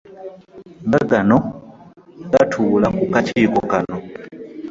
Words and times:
Nga 0.87 0.99
gano 1.09 1.37
gatuula 2.31 2.87
ku 2.97 3.03
kakiiko 3.13 3.59
kano 3.71 3.95